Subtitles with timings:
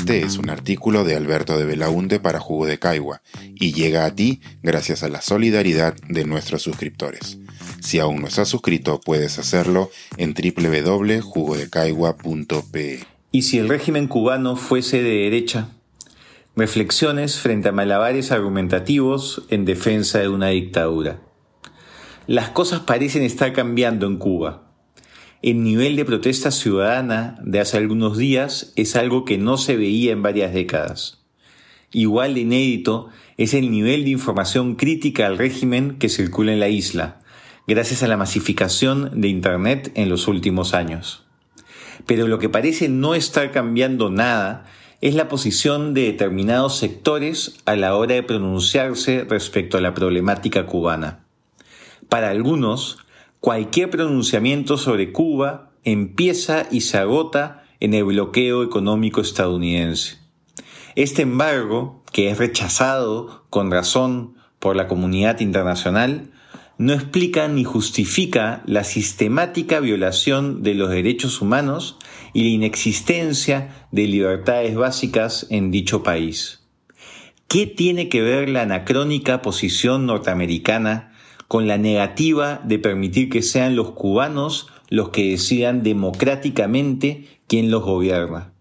[0.00, 3.20] Este es un artículo de Alberto de Belaunte para Jugo de Caigua
[3.54, 7.36] y llega a ti gracias a la solidaridad de nuestros suscriptores.
[7.82, 13.00] Si aún no estás suscrito, puedes hacerlo en www.jugodecaigua.pe.
[13.30, 15.68] ¿Y si el régimen cubano fuese de derecha?
[16.56, 21.20] Reflexiones frente a malabares argumentativos en defensa de una dictadura.
[22.26, 24.69] Las cosas parecen estar cambiando en Cuba.
[25.42, 30.12] El nivel de protesta ciudadana de hace algunos días es algo que no se veía
[30.12, 31.22] en varias décadas.
[31.92, 36.68] Igual de inédito es el nivel de información crítica al régimen que circula en la
[36.68, 37.20] isla,
[37.66, 41.24] gracias a la masificación de Internet en los últimos años.
[42.04, 44.66] Pero lo que parece no estar cambiando nada
[45.00, 50.66] es la posición de determinados sectores a la hora de pronunciarse respecto a la problemática
[50.66, 51.24] cubana.
[52.10, 52.98] Para algunos,
[53.40, 60.18] cualquier pronunciamiento sobre Cuba empieza y se agota en el bloqueo económico estadounidense.
[60.94, 66.30] Este embargo, que es rechazado con razón por la comunidad internacional,
[66.76, 71.98] no explica ni justifica la sistemática violación de los derechos humanos
[72.32, 76.66] y la inexistencia de libertades básicas en dicho país.
[77.48, 81.09] ¿Qué tiene que ver la anacrónica posición norteamericana
[81.50, 87.82] con la negativa de permitir que sean los cubanos los que decidan democráticamente quién los
[87.82, 88.52] gobierna.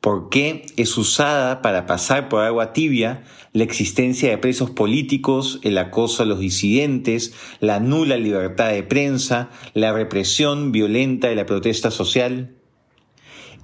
[0.00, 5.76] ¿Por qué es usada para pasar por agua tibia la existencia de presos políticos, el
[5.76, 11.90] acoso a los disidentes, la nula libertad de prensa, la represión violenta de la protesta
[11.90, 12.54] social?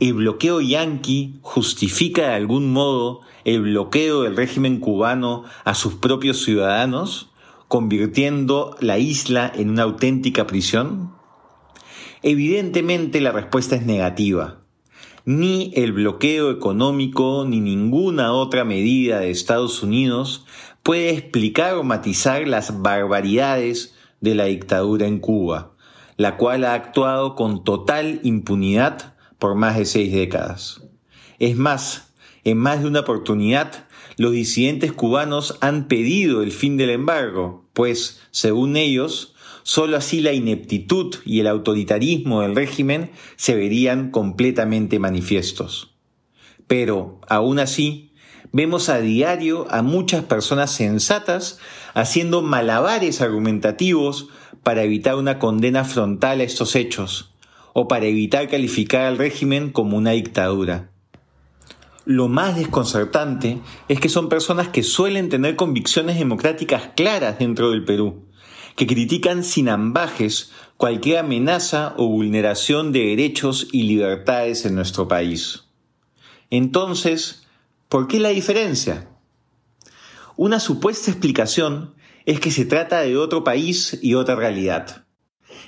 [0.00, 6.42] ¿El bloqueo yanqui justifica de algún modo el bloqueo del régimen cubano a sus propios
[6.42, 7.29] ciudadanos?
[7.70, 11.14] Convirtiendo la isla en una auténtica prisión?
[12.20, 14.58] Evidentemente la respuesta es negativa.
[15.24, 20.44] Ni el bloqueo económico ni ninguna otra medida de Estados Unidos
[20.82, 25.70] puede explicar o matizar las barbaridades de la dictadura en Cuba,
[26.16, 30.82] la cual ha actuado con total impunidad por más de seis décadas.
[31.38, 32.09] Es más,
[32.44, 33.86] en más de una oportunidad
[34.16, 40.32] los disidentes cubanos han pedido el fin del embargo, pues, según ellos, sólo así la
[40.32, 45.94] ineptitud y el autoritarismo del régimen se verían completamente manifiestos.
[46.66, 48.12] Pero, aún así,
[48.52, 51.58] vemos a diario a muchas personas sensatas
[51.94, 54.28] haciendo malabares argumentativos
[54.62, 57.32] para evitar una condena frontal a estos hechos,
[57.72, 60.89] o para evitar calificar al régimen como una dictadura.
[62.10, 67.84] Lo más desconcertante es que son personas que suelen tener convicciones democráticas claras dentro del
[67.84, 68.26] Perú,
[68.74, 75.66] que critican sin ambajes cualquier amenaza o vulneración de derechos y libertades en nuestro país.
[76.50, 77.46] Entonces,
[77.88, 79.08] ¿por qué la diferencia?
[80.36, 81.94] Una supuesta explicación
[82.26, 85.06] es que se trata de otro país y otra realidad.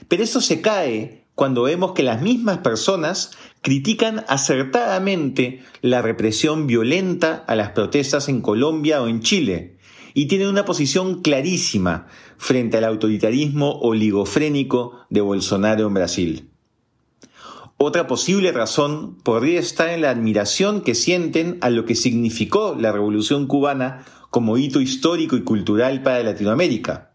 [0.09, 3.33] Pero eso se cae cuando vemos que las mismas personas
[3.63, 9.77] critican acertadamente la represión violenta a las protestas en Colombia o en Chile
[10.15, 16.51] y tienen una posición clarísima frente al autoritarismo oligofrénico de Bolsonaro en Brasil.
[17.77, 22.93] Otra posible razón podría estar en la admiración que sienten a lo que significó la
[22.93, 27.11] Revolución cubana como hito histórico y cultural para Latinoamérica,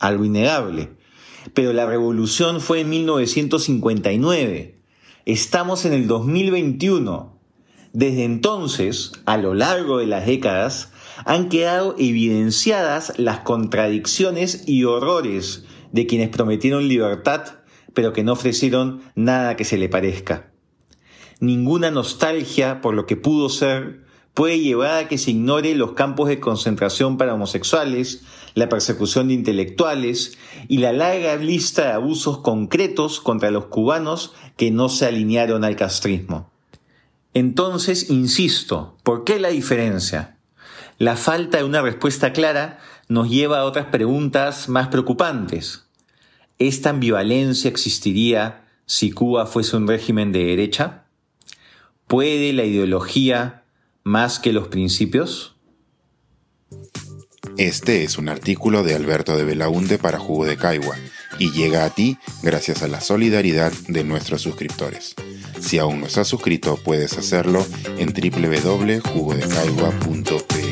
[0.00, 0.97] algo innegable
[1.54, 4.80] pero la revolución fue en 1959.
[5.24, 7.38] Estamos en el 2021.
[7.92, 10.92] Desde entonces, a lo largo de las décadas,
[11.24, 17.56] han quedado evidenciadas las contradicciones y horrores de quienes prometieron libertad,
[17.94, 20.50] pero que no ofrecieron nada que se le parezca.
[21.40, 24.07] Ninguna nostalgia por lo que pudo ser
[24.38, 28.22] puede llevar a que se ignore los campos de concentración para homosexuales,
[28.54, 30.38] la persecución de intelectuales
[30.68, 35.74] y la larga lista de abusos concretos contra los cubanos que no se alinearon al
[35.74, 36.52] castrismo.
[37.34, 40.38] Entonces, insisto, ¿por qué la diferencia?
[40.98, 42.78] La falta de una respuesta clara
[43.08, 45.88] nos lleva a otras preguntas más preocupantes.
[46.60, 51.06] ¿Esta ambivalencia existiría si Cuba fuese un régimen de derecha?
[52.06, 53.64] ¿Puede la ideología
[54.04, 55.56] más que los principios?
[57.56, 60.96] Este es un artículo de Alberto de Belaunde para Jugo de Caigua
[61.38, 65.14] y llega a ti gracias a la solidaridad de nuestros suscriptores.
[65.60, 67.66] Si aún no estás suscrito, puedes hacerlo
[67.98, 70.67] en www.jugodecaigua.pe.